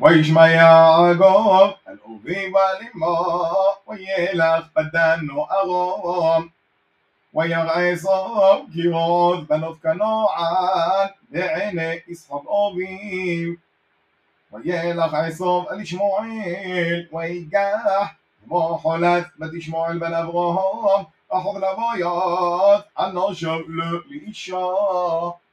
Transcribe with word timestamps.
ويجمع 0.00 0.46
يعقوب 0.46 1.74
الأوبي 1.88 2.52
بالمو 2.52 3.16
ويلخ 3.86 4.64
بدانو 4.76 5.42
أغوم 5.44 6.50
ويرى 7.32 7.96
صوب 7.96 8.66
بنوت 8.72 9.38
بنوف 9.50 9.82
كنوعان 9.82 11.10
لعيني 11.30 12.02
إسحب 12.12 12.44
أوبي 12.48 13.58
ويلخ 14.52 15.14
عصوب 15.14 15.64
الإشموعيل 15.72 17.08
ويجاح 17.12 18.16
بو 18.46 18.76
حولت 18.76 19.26
بد 19.38 19.54
إشموعيل 19.56 19.98
بن 19.98 20.14
أبروهوم 20.14 21.06
أحب 21.34 21.54
لبويات 21.56 22.84
أنو 23.00 23.32
شبلو 23.32 24.02
لإشوه 24.10 25.44